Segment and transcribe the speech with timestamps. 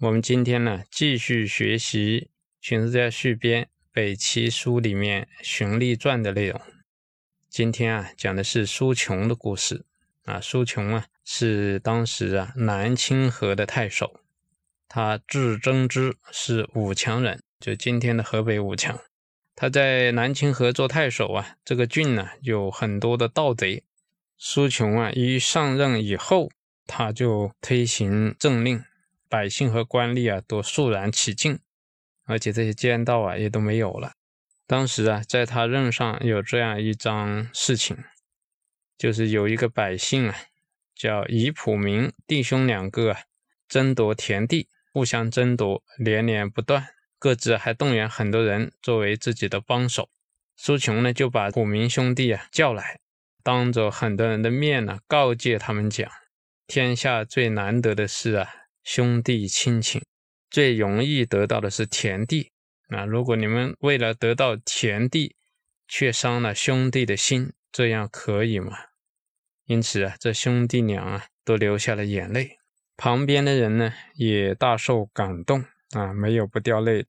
[0.00, 2.20] 我们今天呢继续学习
[2.60, 3.62] 《荀子在续编·
[3.92, 6.60] 北齐书》里面《荀立传》的内容。
[7.48, 9.84] 今天啊讲的是苏琼的故事
[10.24, 10.40] 啊。
[10.40, 14.20] 苏琼啊是当时啊南清河的太守，
[14.88, 18.98] 他字征之，是武强人，就今天的河北武强。
[19.54, 23.84] 他在南清河做太守啊，这个郡呢有很多的盗贼。
[24.36, 26.50] 苏琼啊一上任以后，
[26.84, 28.84] 他就推行政令。
[29.28, 31.58] 百姓和官吏啊都肃然起敬，
[32.24, 34.12] 而且这些奸盗啊也都没有了。
[34.66, 37.96] 当时啊，在他任上有这样一桩事情，
[38.96, 40.36] 就是有一个百姓啊，
[40.94, 43.20] 叫以普明弟兄两个啊，
[43.68, 50.08] 争夺田地，互相争夺，连连不断，各自还动员很多人作为自己的帮手。
[50.56, 53.00] 苏琼呢就把普明兄弟啊叫来，
[53.42, 56.10] 当着很多人的面呢告诫他们讲：
[56.66, 58.48] 天下最难得的事啊。
[58.84, 60.04] 兄弟亲情
[60.50, 62.52] 最容易得到的是田地
[62.88, 63.06] 啊！
[63.06, 65.34] 如果你们为了得到田地，
[65.88, 68.76] 却伤了兄弟的心，这样可以吗？
[69.64, 72.58] 因此啊，这兄弟俩啊都流下了眼泪。
[72.96, 77.06] 旁边的人呢也大受感动啊，没有不掉泪。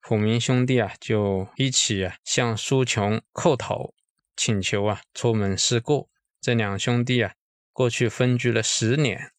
[0.00, 3.94] 普明兄弟啊就一起啊向苏琼叩头，
[4.34, 6.08] 请求啊出门思过。
[6.40, 7.34] 这两兄弟啊
[7.74, 9.32] 过去分居了十年。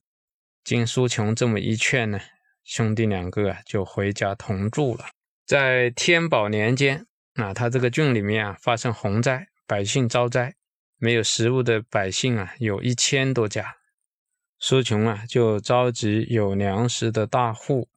[0.64, 2.20] 经苏琼这么一劝呢，
[2.64, 5.06] 兄弟两个啊就回家同住了。
[5.46, 10.54] 在天宝年间，啊，他这个郡里面啊发生洪灾，百姓遭灾，
[10.98, 13.78] 没有食物的百姓啊有一千多家。
[14.60, 17.90] 苏琼啊就召集有粮食的大户，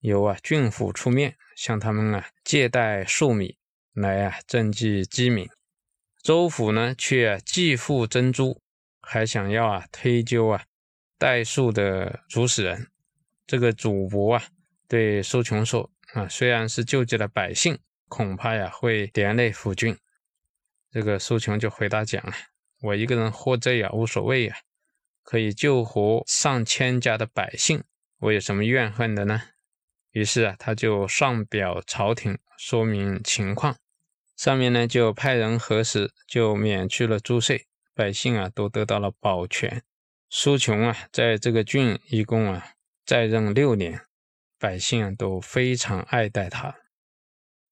[0.00, 3.56] 由啊郡府出面向他们啊借贷粟米
[3.94, 5.48] 来啊赈济饥民。
[6.22, 8.60] 州府呢却既付珍珠，
[9.00, 10.64] 还想要啊推究啊。
[11.18, 12.88] 代数的主使人，
[13.46, 14.42] 这个主簿啊，
[14.88, 19.96] 对苏琼说：“啊，虽然是救济了百姓，恐怕呀会连累府君。”
[20.90, 22.34] 这个苏琼就回答讲：“啊，
[22.82, 24.56] 我一个人获罪呀无所谓呀，
[25.22, 27.82] 可以救活上千家的百姓，
[28.18, 29.42] 我有什么怨恨的呢？”
[30.12, 33.76] 于是啊，他就上表朝廷说明情况，
[34.36, 39.82] 上面呢就派人核实，就免去了租税，百姓啊都得到了保全。
[40.36, 42.66] 苏琼啊，在这个郡一共啊
[43.06, 44.00] 在任六年，
[44.58, 46.74] 百姓啊都非常爱戴他，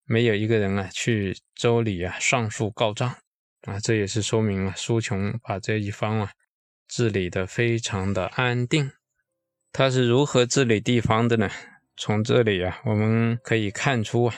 [0.04, 3.16] 没有一个人啊去州里啊上诉告状
[3.62, 6.30] 啊，这也是说明啊苏琼把这一方啊
[6.86, 8.92] 治理的非常的安定。
[9.72, 11.50] 他是如何治理地方的呢？
[11.96, 14.36] 从这里啊我们可以看出啊，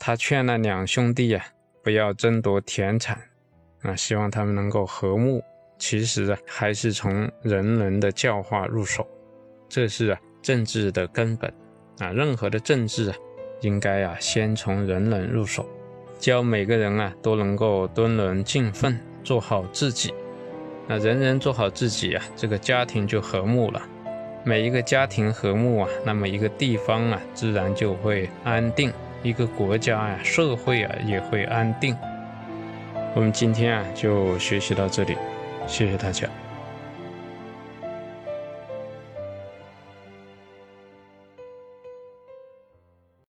[0.00, 1.46] 他劝那两兄弟啊
[1.84, 3.30] 不要争夺田产
[3.82, 5.44] 啊，希望他们能够和睦。
[5.78, 9.06] 其实啊，还是从人伦的教化入手，
[9.68, 11.52] 这是啊政治的根本
[11.98, 12.10] 啊。
[12.10, 13.16] 任何的政治啊，
[13.60, 15.66] 应该啊先从人人入手，
[16.18, 20.14] 教每个人啊都能够敦伦尽奋，做好自己。
[20.86, 23.82] 那人人做好自己啊，这个家庭就和睦了。
[24.44, 28.90] 每一个家庭和睦啊，那么一个地方啊，自然就会安定；
[29.22, 31.96] 一个国家啊，社会啊，也会安定。
[33.14, 35.16] 我们今天啊，就学习到这里。
[35.66, 36.28] 谢谢大家。